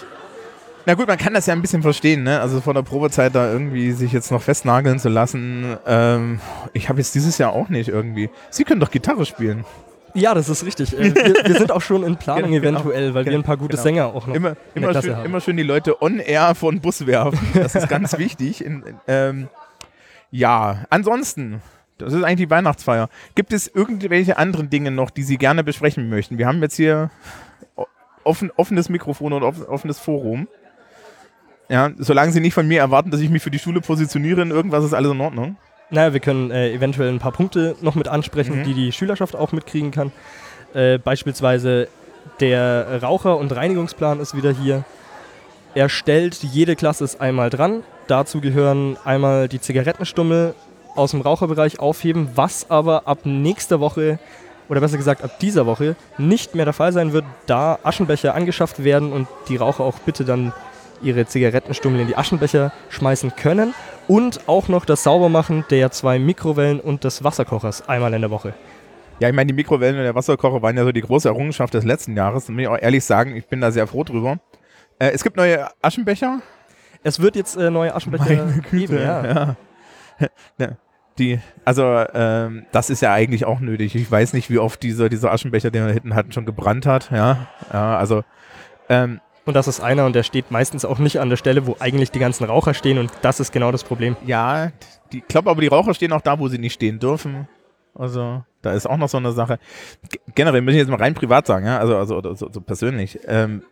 Na 0.88 0.94
gut, 0.94 1.08
man 1.08 1.18
kann 1.18 1.34
das 1.34 1.46
ja 1.46 1.52
ein 1.52 1.62
bisschen 1.62 1.82
verstehen, 1.82 2.22
ne? 2.22 2.40
Also 2.40 2.60
vor 2.60 2.72
der 2.72 2.82
Probezeit 2.82 3.34
da 3.34 3.50
irgendwie 3.50 3.90
sich 3.90 4.12
jetzt 4.12 4.30
noch 4.30 4.40
festnageln 4.40 5.00
zu 5.00 5.08
lassen. 5.08 5.76
Ähm, 5.84 6.38
ich 6.74 6.88
habe 6.88 7.00
jetzt 7.00 7.12
dieses 7.16 7.38
Jahr 7.38 7.52
auch 7.52 7.68
nicht 7.68 7.88
irgendwie. 7.88 8.30
Sie 8.50 8.62
können 8.62 8.78
doch 8.78 8.92
Gitarre 8.92 9.26
spielen. 9.26 9.64
Ja, 10.14 10.32
das 10.32 10.48
ist 10.48 10.64
richtig. 10.64 10.96
Äh, 10.96 11.12
wir, 11.12 11.34
wir, 11.44 11.58
sind 11.58 11.72
auch 11.72 11.82
schon 11.82 12.04
in 12.04 12.16
Planung 12.18 12.52
genau, 12.52 12.78
eventuell, 12.78 13.14
weil 13.14 13.24
genau, 13.24 13.34
wir 13.34 13.40
ein 13.40 13.44
paar 13.44 13.56
gute 13.56 13.72
genau. 13.72 13.82
Sänger 13.82 14.06
auch 14.06 14.28
noch 14.28 14.34
immer, 14.34 14.50
in 14.76 14.82
immer, 14.84 15.02
schön, 15.02 15.16
haben. 15.16 15.24
immer 15.26 15.40
schön 15.40 15.56
die 15.56 15.64
Leute 15.64 16.00
on 16.00 16.20
air 16.20 16.54
von 16.54 16.80
Bus 16.80 17.04
werfen. 17.04 17.38
Das 17.54 17.74
ist 17.74 17.88
ganz 17.88 18.16
wichtig. 18.18 18.64
In, 18.64 18.84
in, 18.84 18.96
ähm, 19.08 19.48
ja, 20.30 20.84
ansonsten, 20.88 21.62
das 21.98 22.12
ist 22.12 22.22
eigentlich 22.22 22.48
die 22.48 22.50
Weihnachtsfeier. 22.50 23.08
Gibt 23.34 23.52
es 23.52 23.68
irgendwelche 23.68 24.38
anderen 24.38 24.70
Dinge 24.70 24.90
noch, 24.90 25.10
die 25.10 25.22
Sie 25.22 25.38
gerne 25.38 25.64
besprechen 25.64 26.08
möchten? 26.08 26.38
Wir 26.38 26.46
haben 26.46 26.60
jetzt 26.62 26.76
hier 26.76 27.10
offen, 28.24 28.50
offenes 28.56 28.88
Mikrofon 28.88 29.32
und 29.32 29.42
offenes 29.42 29.98
Forum. 29.98 30.48
Ja, 31.68 31.90
solange 31.98 32.32
Sie 32.32 32.40
nicht 32.40 32.54
von 32.54 32.68
mir 32.68 32.80
erwarten, 32.80 33.10
dass 33.10 33.20
ich 33.20 33.30
mich 33.30 33.42
für 33.42 33.50
die 33.50 33.58
Schule 33.58 33.80
positioniere 33.80 34.42
in 34.42 34.50
irgendwas, 34.50 34.84
ist 34.84 34.94
alles 34.94 35.10
in 35.10 35.20
Ordnung. 35.20 35.56
Naja, 35.90 36.12
wir 36.12 36.20
können 36.20 36.50
äh, 36.50 36.72
eventuell 36.72 37.08
ein 37.08 37.18
paar 37.18 37.32
Punkte 37.32 37.76
noch 37.80 37.94
mit 37.94 38.08
ansprechen, 38.08 38.60
mhm. 38.60 38.64
die 38.64 38.74
die 38.74 38.92
Schülerschaft 38.92 39.36
auch 39.36 39.52
mitkriegen 39.52 39.90
kann. 39.90 40.12
Äh, 40.74 40.98
beispielsweise 40.98 41.88
der 42.40 43.02
Raucher- 43.02 43.38
und 43.38 43.54
Reinigungsplan 43.54 44.20
ist 44.20 44.36
wieder 44.36 44.52
hier. 44.52 44.84
Er 45.74 45.88
stellt, 45.88 46.42
jede 46.42 46.74
Klasse 46.74 47.04
ist 47.04 47.20
einmal 47.20 47.50
dran. 47.50 47.82
Dazu 48.08 48.40
gehören 48.40 48.96
einmal 49.04 49.48
die 49.48 49.60
Zigarettenstummel, 49.60 50.54
aus 50.96 51.12
dem 51.12 51.20
Raucherbereich 51.20 51.78
aufheben, 51.78 52.30
was 52.34 52.70
aber 52.70 53.06
ab 53.06 53.20
nächster 53.24 53.80
Woche 53.80 54.18
oder 54.68 54.80
besser 54.80 54.96
gesagt 54.96 55.22
ab 55.22 55.38
dieser 55.38 55.66
Woche 55.66 55.96
nicht 56.18 56.54
mehr 56.54 56.64
der 56.64 56.74
Fall 56.74 56.92
sein 56.92 57.12
wird, 57.12 57.24
da 57.46 57.78
Aschenbecher 57.82 58.34
angeschafft 58.34 58.82
werden 58.82 59.12
und 59.12 59.28
die 59.48 59.56
Raucher 59.56 59.84
auch 59.84 59.98
bitte 60.00 60.24
dann 60.24 60.52
ihre 61.02 61.26
Zigarettenstummel 61.26 62.00
in 62.00 62.06
die 62.06 62.16
Aschenbecher 62.16 62.72
schmeißen 62.88 63.36
können 63.36 63.74
und 64.08 64.48
auch 64.48 64.68
noch 64.68 64.84
das 64.84 65.02
Saubermachen 65.02 65.64
der 65.70 65.90
zwei 65.90 66.18
Mikrowellen 66.18 66.80
und 66.80 67.04
des 67.04 67.22
Wasserkochers 67.22 67.88
einmal 67.88 68.14
in 68.14 68.22
der 68.22 68.30
Woche. 68.30 68.54
Ja, 69.18 69.28
ich 69.28 69.34
meine, 69.34 69.46
die 69.46 69.54
Mikrowellen 69.54 69.96
und 69.96 70.02
der 70.02 70.14
Wasserkocher 70.14 70.60
waren 70.62 70.76
ja 70.76 70.84
so 70.84 70.92
die 70.92 71.00
große 71.00 71.28
Errungenschaft 71.28 71.72
des 71.74 71.84
letzten 71.84 72.16
Jahres. 72.16 72.46
Da 72.46 72.52
muss 72.52 72.62
ich 72.62 72.68
auch 72.68 72.78
ehrlich 72.78 73.04
sagen, 73.04 73.34
ich 73.34 73.46
bin 73.46 73.60
da 73.60 73.70
sehr 73.70 73.86
froh 73.86 74.04
drüber. 74.04 74.38
Äh, 74.98 75.10
es 75.10 75.22
gibt 75.22 75.36
neue 75.36 75.68
Aschenbecher. 75.80 76.40
Es 77.02 77.20
wird 77.20 77.36
jetzt 77.36 77.56
äh, 77.56 77.70
neue 77.70 77.94
Aschenbecher 77.94 78.46
geben, 78.70 78.98
ja. 78.98 79.56
ja. 80.58 80.68
Die, 81.18 81.40
also 81.64 82.04
ähm, 82.12 82.66
das 82.72 82.90
ist 82.90 83.00
ja 83.00 83.12
eigentlich 83.12 83.46
auch 83.46 83.60
nötig. 83.60 83.94
Ich 83.94 84.10
weiß 84.10 84.32
nicht, 84.34 84.50
wie 84.50 84.58
oft 84.58 84.82
dieser, 84.82 85.08
dieser 85.08 85.32
Aschenbecher, 85.32 85.70
den 85.70 85.86
wir 85.86 85.92
hinten 85.92 86.14
hatten, 86.14 86.32
schon 86.32 86.44
gebrannt 86.44 86.86
hat. 86.86 87.10
Ja, 87.10 87.48
ja 87.72 87.96
also 87.96 88.22
ähm, 88.88 89.20
und 89.46 89.54
das 89.54 89.68
ist 89.68 89.80
einer 89.80 90.04
und 90.06 90.14
der 90.14 90.24
steht 90.24 90.50
meistens 90.50 90.84
auch 90.84 90.98
nicht 90.98 91.20
an 91.20 91.30
der 91.30 91.36
Stelle, 91.36 91.66
wo 91.66 91.76
eigentlich 91.78 92.10
die 92.10 92.18
ganzen 92.18 92.44
Raucher 92.44 92.74
stehen 92.74 92.98
und 92.98 93.12
das 93.22 93.38
ist 93.38 93.52
genau 93.52 93.70
das 93.70 93.84
Problem. 93.84 94.16
Ja, 94.26 94.72
die, 95.12 95.18
ich 95.18 95.28
glaube 95.28 95.50
aber, 95.50 95.60
die 95.60 95.68
Raucher 95.68 95.94
stehen 95.94 96.12
auch 96.12 96.20
da, 96.20 96.38
wo 96.38 96.48
sie 96.48 96.58
nicht 96.58 96.74
stehen 96.74 96.98
dürfen. 96.98 97.48
Also 97.94 98.42
da 98.60 98.72
ist 98.72 98.86
auch 98.86 98.96
noch 98.96 99.08
so 99.08 99.16
eine 99.16 99.32
Sache. 99.32 99.58
G 100.10 100.18
generell 100.34 100.60
muss 100.60 100.72
ich 100.72 100.80
jetzt 100.80 100.90
mal 100.90 100.98
rein 100.98 101.14
privat 101.14 101.46
sagen, 101.46 101.64
ja, 101.64 101.78
also, 101.78 101.96
also 101.96 102.34
so, 102.34 102.50
so 102.52 102.60
persönlich. 102.60 103.20
Ähm, 103.26 103.62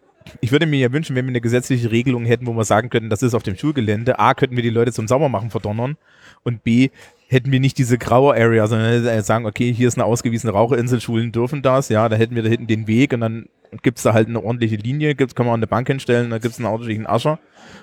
ich 0.40 0.52
würde 0.52 0.66
mir 0.66 0.78
ja 0.78 0.92
wünschen, 0.92 1.16
wenn 1.16 1.26
wir 1.26 1.30
eine 1.30 1.40
gesetzliche 1.40 1.90
Regelung 1.90 2.24
hätten, 2.24 2.46
wo 2.46 2.52
wir 2.54 2.64
sagen 2.64 2.90
könnten, 2.90 3.10
das 3.10 3.22
ist 3.22 3.34
auf 3.34 3.42
dem 3.42 3.56
Schulgelände. 3.56 4.18
A, 4.18 4.34
könnten 4.34 4.56
wir 4.56 4.62
die 4.62 4.70
Leute 4.70 4.92
zum 4.92 5.06
Saubermachen 5.06 5.50
verdonnern 5.50 5.96
und 6.42 6.64
B, 6.64 6.90
hätten 7.28 7.50
wir 7.52 7.60
nicht 7.60 7.78
diese 7.78 7.98
graue 7.98 8.34
Area, 8.34 8.66
sondern 8.66 9.22
sagen, 9.22 9.46
okay, 9.46 9.72
hier 9.72 9.88
ist 9.88 9.98
eine 9.98 10.04
ausgewiesene 10.04 10.52
Raucherinsel, 10.52 11.00
Schulen 11.00 11.32
dürfen 11.32 11.62
das, 11.62 11.88
ja, 11.88 12.08
da 12.08 12.16
hätten 12.16 12.34
wir 12.34 12.42
da 12.42 12.48
hinten 12.48 12.66
den 12.66 12.86
Weg 12.86 13.12
und 13.12 13.20
dann 13.20 13.48
gibt 13.82 13.98
es 13.98 14.04
da 14.04 14.12
halt 14.12 14.28
eine 14.28 14.42
ordentliche 14.42 14.76
Linie, 14.76 15.14
gibt's, 15.14 15.34
kann 15.34 15.46
man 15.46 15.54
eine 15.56 15.66
Bank 15.66 15.88
hinstellen, 15.88 16.30
da 16.30 16.38
gibt 16.38 16.54
es 16.54 16.58
einen 16.58 16.66
ordentlichen 16.66 17.06
Ascher 17.06 17.38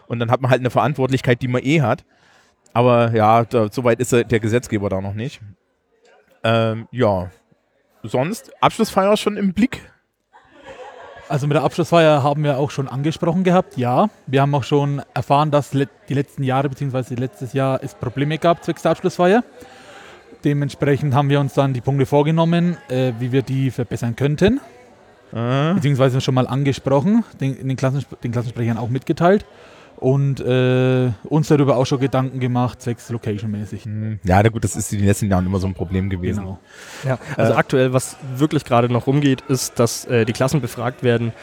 und 0.08 0.20
dann 0.20 0.32
hat 0.32 0.42
man 0.42 0.52
halt 0.52 0.62
eine 0.62 0.70
Verantwortlichkeit, 0.70 1.42
die 1.42 1.48
man 1.48 1.64
eh 1.64 1.82
hat. 1.82 2.06
Aber 2.74 3.14
ja, 3.14 3.44
da, 3.44 3.68
soweit 3.70 4.00
ist 4.00 4.14
der 4.14 4.24
Gesetzgeber 4.24 4.90
da 4.90 5.02
noch 5.02 5.14
nicht. 5.14 5.42
Ähm, 6.44 6.88
ja, 6.92 7.30
sonst 8.04 8.52
Abschlussfeier 8.62 9.18
schon 9.18 9.38
im 9.38 9.54
Blick? 9.54 9.91
Also 11.32 11.48
mit 11.48 11.56
der 11.56 11.64
Abschlussfeier 11.64 12.24
haben 12.24 12.44
wir 12.44 12.58
auch 12.58 12.72
schon 12.72 12.90
angesprochen 12.90 13.46
gehabt, 13.46 13.78
ja. 13.78 14.10
Wir 14.28 14.42
haben 14.42 14.54
auch 14.54 14.66
schon 14.66 15.02
erfahren, 15.14 15.50
dass 15.50 15.70
die 15.70 16.14
letzten 16.14 16.44
Jahre 16.44 16.68
bzw. 16.68 17.16
letztes 17.16 17.54
Jahr 17.54 17.80
es 17.82 17.96
Probleme 17.96 18.38
gab 18.38 18.66
zwecks 18.66 18.82
der 18.82 18.92
Abschlussfeier. 18.92 19.42
Dementsprechend 20.44 21.14
haben 21.14 21.30
wir 21.30 21.40
uns 21.40 21.54
dann 21.54 21.72
die 21.74 21.80
Punkte 21.80 22.06
vorgenommen, 22.06 22.76
äh, 22.90 23.14
wie 23.20 23.32
wir 23.32 23.44
die 23.44 23.72
verbessern 23.72 24.18
könnten. 24.18 24.60
Äh. 25.32 25.74
Beziehungsweise 25.76 26.20
schon 26.20 26.34
mal 26.34 26.48
angesprochen, 26.48 27.24
den, 27.40 27.66
den, 27.66 27.78
Klassens 27.78 28.06
den 28.22 28.34
Klassensprechern 28.34 28.78
auch 28.78 28.90
mitgeteilt 28.90 29.46
und 29.98 30.40
äh, 30.40 31.12
uns 31.24 31.48
darüber 31.48 31.78
auch 31.78 31.86
schon 31.86 32.00
Gedanken 32.00 32.40
gemacht, 32.40 32.82
zwecks 32.82 33.10
Location-mäßig. 33.10 33.86
Mhm. 33.86 34.20
Ja, 34.24 34.42
na 34.42 34.50
gut, 34.50 34.64
das 34.64 34.76
ist 34.76 34.92
in 34.92 35.00
den 35.00 35.08
letzten 35.08 35.30
Jahren 35.30 35.46
immer 35.46 35.60
so 35.60 35.68
ein 35.68 35.74
Problem 35.74 36.10
gewesen. 36.10 36.42
Genau. 36.42 36.60
Ja, 37.06 37.20
also 37.38 37.54
äh, 37.54 37.56
aktuell, 37.56 37.94
was 37.94 38.18
wirklich 38.36 38.66
gerade 38.66 38.92
noch 38.92 39.08
rumgeht, 39.08 39.42
ist, 39.48 39.80
dass 39.80 40.06
äh, 40.06 40.26
die 40.26 40.34
Klassen 40.34 40.62
befragt 40.62 41.04
werden, 41.04 41.34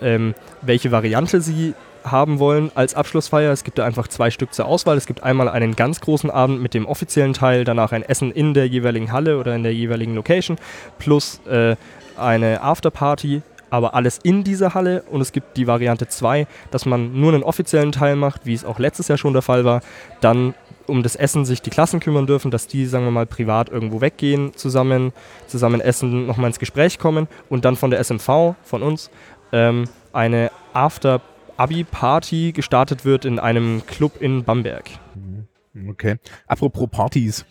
ähm, 0.00 0.34
welche 0.62 0.90
Variante 0.90 1.40
sie 1.40 1.74
haben 2.04 2.38
wollen 2.38 2.70
als 2.74 2.94
Abschlussfeier. 2.94 3.52
Es 3.52 3.64
gibt 3.64 3.78
da 3.78 3.84
einfach 3.84 4.08
zwei 4.08 4.30
Stück 4.30 4.54
zur 4.54 4.66
Auswahl. 4.66 4.96
Es 4.96 5.06
gibt 5.06 5.22
einmal 5.22 5.48
einen 5.48 5.76
ganz 5.76 6.00
großen 6.00 6.30
Abend 6.30 6.62
mit 6.62 6.74
dem 6.74 6.86
offiziellen 6.86 7.34
Teil, 7.34 7.64
danach 7.64 7.92
ein 7.92 8.02
Essen 8.02 8.32
in 8.32 8.54
der 8.54 8.66
jeweiligen 8.66 9.12
Halle 9.12 9.38
oder 9.38 9.54
in 9.54 9.62
der 9.62 9.74
jeweiligen 9.74 10.14
Location, 10.14 10.58
plus 10.98 11.40
äh, 11.46 11.76
eine 12.16 12.62
Afterparty 12.62 13.42
aber 13.70 13.94
alles 13.94 14.18
in 14.22 14.44
dieser 14.44 14.74
Halle 14.74 15.02
und 15.10 15.20
es 15.20 15.32
gibt 15.32 15.56
die 15.56 15.66
Variante 15.66 16.08
2, 16.08 16.46
dass 16.70 16.86
man 16.86 17.18
nur 17.20 17.32
einen 17.32 17.42
offiziellen 17.42 17.92
Teil 17.92 18.16
macht, 18.16 18.46
wie 18.46 18.54
es 18.54 18.64
auch 18.64 18.78
letztes 18.78 19.08
Jahr 19.08 19.18
schon 19.18 19.32
der 19.32 19.42
Fall 19.42 19.64
war, 19.64 19.80
dann 20.20 20.54
um 20.86 21.02
das 21.02 21.16
Essen 21.16 21.44
sich 21.44 21.60
die 21.62 21.70
Klassen 21.70 22.00
kümmern 22.00 22.26
dürfen, 22.26 22.50
dass 22.50 22.66
die, 22.66 22.86
sagen 22.86 23.04
wir 23.04 23.10
mal, 23.10 23.26
privat 23.26 23.68
irgendwo 23.68 24.00
weggehen, 24.00 24.54
zusammen, 24.54 25.12
zusammen 25.46 25.80
essen, 25.80 26.26
nochmal 26.26 26.48
ins 26.48 26.58
Gespräch 26.58 26.98
kommen 26.98 27.28
und 27.48 27.64
dann 27.64 27.76
von 27.76 27.90
der 27.90 28.00
SMV, 28.00 28.54
von 28.62 28.82
uns, 28.82 29.10
ähm, 29.52 29.84
eine 30.12 30.50
After-Abi-Party 30.72 32.52
gestartet 32.52 33.04
wird 33.04 33.24
in 33.24 33.38
einem 33.38 33.82
Club 33.86 34.20
in 34.20 34.44
Bamberg. 34.44 34.88
Mhm. 35.14 35.90
Okay. 35.90 36.16
Apropos 36.46 36.88
Partys. 36.90 37.44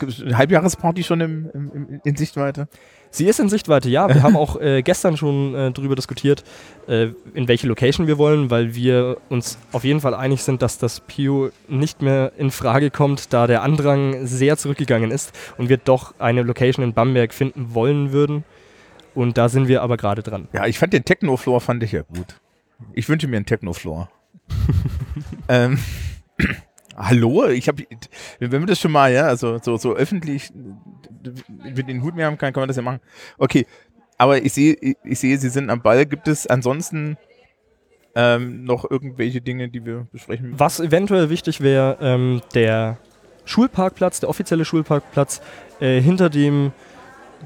Halbjahresparty 0.00 1.02
schon 1.02 1.20
im, 1.20 1.50
im, 1.52 2.00
in 2.04 2.16
Sichtweite? 2.16 2.68
Sie 3.10 3.26
ist 3.26 3.40
in 3.40 3.48
Sichtweite, 3.48 3.88
ja. 3.88 4.08
Wir 4.08 4.22
haben 4.22 4.36
auch 4.36 4.60
äh, 4.60 4.82
gestern 4.82 5.16
schon 5.16 5.54
äh, 5.54 5.70
darüber 5.72 5.94
diskutiert, 5.94 6.44
äh, 6.86 7.08
in 7.34 7.48
welche 7.48 7.66
Location 7.66 8.06
wir 8.06 8.18
wollen, 8.18 8.50
weil 8.50 8.74
wir 8.74 9.18
uns 9.28 9.58
auf 9.72 9.84
jeden 9.84 10.00
Fall 10.00 10.14
einig 10.14 10.42
sind, 10.42 10.62
dass 10.62 10.78
das 10.78 11.00
Pio 11.00 11.50
nicht 11.68 12.02
mehr 12.02 12.32
in 12.36 12.50
Frage 12.50 12.90
kommt, 12.90 13.32
da 13.32 13.46
der 13.46 13.62
Andrang 13.62 14.26
sehr 14.26 14.56
zurückgegangen 14.56 15.10
ist 15.10 15.32
und 15.56 15.68
wir 15.68 15.78
doch 15.78 16.14
eine 16.18 16.42
Location 16.42 16.84
in 16.84 16.92
Bamberg 16.92 17.32
finden 17.32 17.74
wollen 17.74 18.12
würden. 18.12 18.44
Und 19.14 19.38
da 19.38 19.48
sind 19.48 19.66
wir 19.66 19.82
aber 19.82 19.96
gerade 19.96 20.22
dran. 20.22 20.46
Ja, 20.52 20.66
ich 20.66 20.78
fand 20.78 20.92
den 20.92 21.04
Techno-Floor 21.04 21.62
fand 21.62 21.82
ich 21.82 21.92
ja 21.92 22.02
gut. 22.02 22.38
Ich 22.92 23.08
wünsche 23.08 23.26
mir 23.28 23.36
einen 23.36 23.46
Techno-Floor. 23.46 24.10
ähm, 25.48 25.78
hallo, 26.96 27.46
ich 27.48 27.68
habe, 27.68 27.84
wenn 28.38 28.50
wir 28.50 28.66
das 28.66 28.80
schon 28.80 28.92
mal, 28.92 29.12
ja, 29.12 29.26
also 29.26 29.58
so, 29.62 29.76
so 29.76 29.94
öffentlich 29.94 30.52
mit 31.74 31.88
den 31.88 32.02
Hut 32.02 32.14
mehr 32.14 32.26
haben 32.26 32.38
kann, 32.38 32.52
kann 32.52 32.62
man 32.62 32.68
das 32.68 32.76
ja 32.76 32.82
machen. 32.82 33.00
Okay, 33.38 33.66
aber 34.18 34.42
ich 34.42 34.52
sehe, 34.52 34.76
ich, 35.04 35.18
sehe, 35.18 35.38
Sie 35.38 35.48
sind 35.48 35.70
am 35.70 35.82
Ball. 35.82 36.06
Gibt 36.06 36.28
es 36.28 36.46
ansonsten 36.46 37.18
ähm, 38.14 38.64
noch 38.64 38.90
irgendwelche 38.90 39.40
Dinge, 39.40 39.68
die 39.68 39.84
wir 39.84 40.06
besprechen 40.10 40.46
müssen? 40.46 40.60
Was 40.60 40.80
eventuell 40.80 41.28
wichtig 41.28 41.60
wäre, 41.60 41.98
ähm, 42.00 42.40
der 42.54 42.98
Schulparkplatz, 43.44 44.20
der 44.20 44.28
offizielle 44.28 44.64
Schulparkplatz 44.64 45.42
äh, 45.80 46.00
hinter 46.00 46.30
dem 46.30 46.72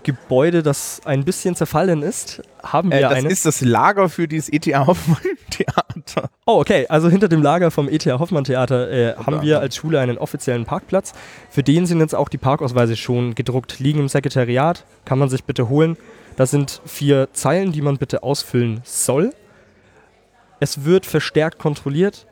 Gebäude, 0.04 0.62
das 0.62 1.00
ein 1.04 1.24
bisschen 1.24 1.56
zerfallen 1.56 2.02
ist, 2.02 2.42
haben 2.62 2.90
wir 2.90 2.98
äh, 2.98 3.02
das 3.02 3.12
eine. 3.12 3.22
Das 3.24 3.32
ist 3.32 3.46
das 3.46 3.60
Lager 3.62 4.08
für 4.08 4.28
dieses 4.28 4.48
ETH 4.48 4.66
Hoffmann 4.86 5.18
Theater. 5.50 5.99
Oh, 6.46 6.58
okay. 6.60 6.86
Also 6.88 7.08
hinter 7.08 7.28
dem 7.28 7.42
Lager 7.42 7.70
vom 7.70 7.88
ETH 7.88 8.06
Hoffmann 8.06 8.44
Theater 8.44 8.90
äh, 8.90 9.14
haben 9.14 9.42
wir 9.42 9.60
als 9.60 9.76
Schule 9.76 10.00
einen 10.00 10.18
offiziellen 10.18 10.64
Parkplatz. 10.64 11.12
Für 11.48 11.62
den 11.62 11.86
sind 11.86 12.00
jetzt 12.00 12.14
auch 12.14 12.28
die 12.28 12.38
Parkausweise 12.38 12.96
schon 12.96 13.34
gedruckt, 13.34 13.78
liegen 13.78 14.00
im 14.00 14.08
Sekretariat. 14.08 14.84
Kann 15.04 15.18
man 15.18 15.28
sich 15.28 15.44
bitte 15.44 15.68
holen. 15.68 15.96
Das 16.36 16.50
sind 16.50 16.80
vier 16.86 17.28
Zeilen, 17.32 17.72
die 17.72 17.82
man 17.82 17.98
bitte 17.98 18.22
ausfüllen 18.22 18.80
soll. 18.84 19.32
Es 20.58 20.84
wird 20.84 21.06
verstärkt 21.06 21.58
kontrolliert. 21.58 22.26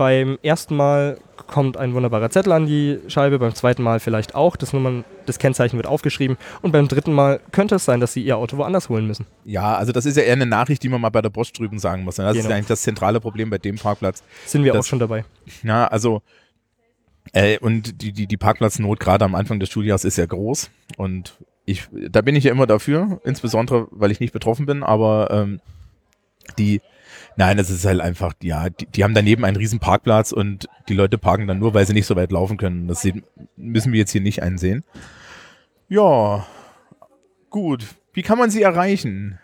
Beim 0.00 0.38
ersten 0.42 0.76
Mal 0.76 1.18
kommt 1.46 1.76
ein 1.76 1.92
wunderbarer 1.92 2.30
Zettel 2.30 2.54
an 2.54 2.64
die 2.64 3.00
Scheibe, 3.08 3.38
beim 3.38 3.54
zweiten 3.54 3.82
Mal 3.82 4.00
vielleicht 4.00 4.34
auch. 4.34 4.56
Das, 4.56 4.72
Nummern, 4.72 5.04
das 5.26 5.38
Kennzeichen 5.38 5.76
wird 5.76 5.86
aufgeschrieben. 5.86 6.38
Und 6.62 6.72
beim 6.72 6.88
dritten 6.88 7.12
Mal 7.12 7.38
könnte 7.52 7.74
es 7.74 7.84
sein, 7.84 8.00
dass 8.00 8.14
Sie 8.14 8.22
Ihr 8.22 8.38
Auto 8.38 8.56
woanders 8.56 8.88
holen 8.88 9.06
müssen. 9.06 9.26
Ja, 9.44 9.76
also 9.76 9.92
das 9.92 10.06
ist 10.06 10.16
ja 10.16 10.22
eher 10.22 10.32
eine 10.32 10.46
Nachricht, 10.46 10.82
die 10.82 10.88
man 10.88 11.02
mal 11.02 11.10
bei 11.10 11.20
der 11.20 11.28
Post 11.28 11.58
drüben 11.58 11.78
sagen 11.78 12.04
muss. 12.04 12.14
Das 12.14 12.32
genau. 12.32 12.40
ist 12.40 12.48
ja 12.48 12.56
eigentlich 12.56 12.68
das 12.68 12.80
zentrale 12.80 13.20
Problem 13.20 13.50
bei 13.50 13.58
dem 13.58 13.76
Parkplatz. 13.76 14.22
Sind 14.46 14.64
wir 14.64 14.72
dass, 14.72 14.86
auch 14.86 14.88
schon 14.88 15.00
dabei. 15.00 15.26
Ja, 15.62 15.86
also 15.86 16.22
äh, 17.34 17.58
und 17.58 18.00
die, 18.00 18.12
die, 18.12 18.26
die 18.26 18.36
Parkplatznot 18.38 19.00
gerade 19.00 19.26
am 19.26 19.34
Anfang 19.34 19.60
des 19.60 19.68
Schuljahres 19.68 20.06
ist 20.06 20.16
ja 20.16 20.24
groß. 20.24 20.70
Und 20.96 21.36
ich, 21.66 21.88
da 21.92 22.22
bin 22.22 22.36
ich 22.36 22.44
ja 22.44 22.52
immer 22.52 22.66
dafür, 22.66 23.20
insbesondere 23.24 23.86
weil 23.90 24.10
ich 24.10 24.20
nicht 24.20 24.32
betroffen 24.32 24.64
bin, 24.64 24.82
aber 24.82 25.28
ähm, 25.30 25.60
die 26.56 26.80
Nein, 27.36 27.56
das 27.56 27.70
ist 27.70 27.84
halt 27.84 28.00
einfach, 28.00 28.34
ja, 28.42 28.68
die, 28.68 28.86
die, 28.86 29.04
haben 29.04 29.14
daneben 29.14 29.44
einen 29.44 29.56
riesen 29.56 29.78
Parkplatz 29.78 30.32
und 30.32 30.68
die 30.88 30.94
Leute 30.94 31.16
parken 31.16 31.46
dann 31.46 31.58
nur, 31.58 31.74
weil 31.74 31.86
sie 31.86 31.94
nicht 31.94 32.06
so 32.06 32.16
weit 32.16 32.32
laufen 32.32 32.56
können. 32.56 32.88
Das 32.88 33.02
sehen, 33.02 33.22
müssen 33.56 33.92
wir 33.92 34.00
jetzt 34.00 34.10
hier 34.10 34.20
nicht 34.20 34.42
einsehen. 34.42 34.84
Ja, 35.88 36.46
gut. 37.48 37.86
Wie 38.12 38.22
kann 38.22 38.38
man 38.38 38.50
sie 38.50 38.62
erreichen? 38.62 39.38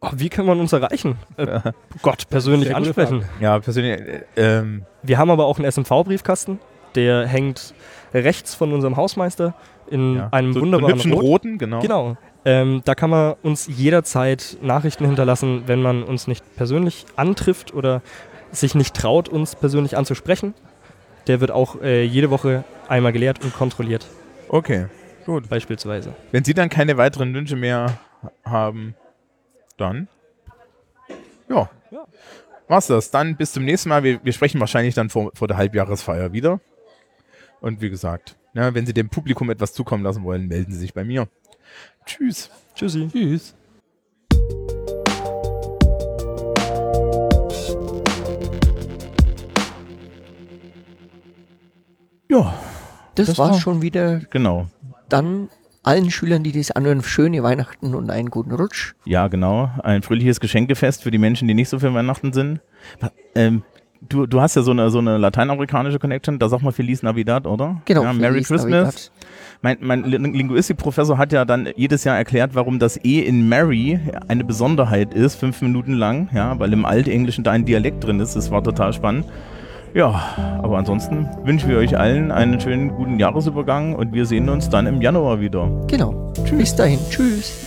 Oh, 0.00 0.10
wie 0.14 0.28
kann 0.28 0.46
man 0.46 0.58
uns 0.60 0.72
erreichen? 0.72 1.16
Äh, 1.36 1.60
Gott, 2.02 2.28
persönlich 2.30 2.74
ansprechen. 2.74 3.24
Ja, 3.40 3.58
persönlich. 3.58 4.00
Äh, 4.00 4.24
ähm. 4.36 4.86
Wir 5.02 5.18
haben 5.18 5.30
aber 5.30 5.44
auch 5.44 5.58
einen 5.58 5.70
SMV-Briefkasten. 5.70 6.58
Der 6.94 7.26
hängt 7.26 7.74
rechts 8.14 8.54
von 8.54 8.72
unserem 8.72 8.96
Hausmeister 8.96 9.54
in 9.90 10.16
ja. 10.16 10.28
einem 10.30 10.52
so, 10.52 10.60
wunderbaren 10.60 10.98
so 10.98 11.10
Rot. 11.10 11.22
roten, 11.22 11.58
genau. 11.58 11.80
Genau. 11.80 12.16
Ähm, 12.44 12.82
da 12.84 12.94
kann 12.94 13.10
man 13.10 13.34
uns 13.42 13.66
jederzeit 13.66 14.56
Nachrichten 14.62 15.04
hinterlassen, 15.06 15.64
wenn 15.66 15.82
man 15.82 16.02
uns 16.02 16.26
nicht 16.26 16.44
persönlich 16.56 17.04
antrifft 17.16 17.74
oder 17.74 18.02
sich 18.50 18.74
nicht 18.74 18.94
traut, 18.94 19.28
uns 19.28 19.54
persönlich 19.54 19.96
anzusprechen. 19.96 20.54
Der 21.26 21.40
wird 21.40 21.50
auch 21.50 21.80
äh, 21.82 22.02
jede 22.02 22.30
Woche 22.30 22.64
einmal 22.88 23.12
gelehrt 23.12 23.44
und 23.44 23.54
kontrolliert. 23.54 24.06
Okay, 24.48 24.86
gut. 25.26 25.48
Beispielsweise. 25.48 26.14
Wenn 26.32 26.44
Sie 26.44 26.54
dann 26.54 26.70
keine 26.70 26.96
weiteren 26.96 27.34
Wünsche 27.34 27.56
mehr 27.56 27.98
haben, 28.44 28.94
dann 29.76 30.08
ja. 31.50 31.68
ja. 31.90 32.06
War's 32.68 32.86
das. 32.86 33.10
Dann 33.10 33.36
bis 33.36 33.52
zum 33.52 33.64
nächsten 33.64 33.88
Mal. 33.88 34.02
Wir, 34.02 34.24
wir 34.24 34.32
sprechen 34.32 34.60
wahrscheinlich 34.60 34.94
dann 34.94 35.10
vor, 35.10 35.32
vor 35.34 35.48
der 35.48 35.56
Halbjahresfeier 35.56 36.32
wieder. 36.32 36.60
Und 37.60 37.80
wie 37.80 37.90
gesagt, 37.90 38.36
ja, 38.54 38.72
wenn 38.72 38.86
Sie 38.86 38.94
dem 38.94 39.10
Publikum 39.10 39.50
etwas 39.50 39.74
zukommen 39.74 40.02
lassen 40.02 40.22
wollen, 40.22 40.48
melden 40.48 40.72
Sie 40.72 40.78
sich 40.78 40.94
bei 40.94 41.04
mir. 41.04 41.28
Tschüss. 42.06 42.50
Tschüssi. 42.74 43.08
Tschüss. 43.12 43.54
Ja. 52.30 52.54
Das, 53.14 53.26
das 53.26 53.38
war 53.38 53.54
schon 53.54 53.82
wieder. 53.82 54.20
Genau. 54.30 54.66
Dann 55.08 55.48
allen 55.82 56.10
Schülern, 56.10 56.42
die 56.42 56.52
dies 56.52 56.70
anhören, 56.70 57.02
schöne 57.02 57.42
Weihnachten 57.42 57.94
und 57.94 58.10
einen 58.10 58.30
guten 58.30 58.52
Rutsch. 58.52 58.94
Ja, 59.04 59.28
genau. 59.28 59.70
Ein 59.82 60.02
fröhliches 60.02 60.40
Geschenkefest 60.40 61.02
für 61.02 61.10
die 61.10 61.18
Menschen, 61.18 61.48
die 61.48 61.54
nicht 61.54 61.68
so 61.68 61.78
für 61.78 61.92
Weihnachten 61.94 62.32
sind. 62.32 62.60
Ähm, 63.34 63.62
du, 64.08 64.26
du 64.26 64.40
hast 64.40 64.56
ja 64.56 64.62
so 64.62 64.70
eine, 64.70 64.90
so 64.90 64.98
eine 64.98 65.18
lateinamerikanische 65.18 65.98
Connection, 65.98 66.38
da 66.38 66.48
sag 66.48 66.62
mal 66.62 66.72
Feliz 66.72 67.02
Navidad, 67.02 67.46
oder? 67.46 67.80
Genau. 67.84 68.02
Ja, 68.04 68.12
Merry 68.12 68.32
Feliz 68.44 68.48
Christmas. 68.48 68.70
Navidad. 68.70 69.10
Mein, 69.62 69.76
mein 69.80 70.04
Lin- 70.04 70.32
Linguistikprofessor 70.32 71.18
hat 71.18 71.32
ja 71.32 71.44
dann 71.44 71.68
jedes 71.76 72.04
Jahr 72.04 72.16
erklärt, 72.16 72.54
warum 72.54 72.78
das 72.78 72.96
E 73.04 73.20
in 73.20 73.48
Mary 73.48 74.00
eine 74.28 74.42
Besonderheit 74.44 75.12
ist, 75.12 75.34
fünf 75.36 75.60
Minuten 75.60 75.92
lang, 75.92 76.28
ja, 76.34 76.58
weil 76.58 76.72
im 76.72 76.84
Altenglischen 76.86 77.44
da 77.44 77.50
ein 77.50 77.66
Dialekt 77.66 78.02
drin 78.04 78.20
ist. 78.20 78.36
Das 78.36 78.50
war 78.50 78.64
total 78.64 78.92
spannend. 78.94 79.26
Ja, 79.92 80.58
aber 80.62 80.78
ansonsten 80.78 81.28
wünschen 81.44 81.68
wir 81.68 81.76
euch 81.78 81.98
allen 81.98 82.30
einen 82.30 82.60
schönen 82.60 82.90
guten 82.90 83.18
Jahresübergang 83.18 83.94
und 83.96 84.12
wir 84.14 84.24
sehen 84.24 84.48
uns 84.48 84.68
dann 84.70 84.86
im 84.86 85.02
Januar 85.02 85.40
wieder. 85.40 85.68
Genau. 85.88 86.32
Bis 86.56 86.74
dahin. 86.76 87.00
Tschüss. 87.10 87.66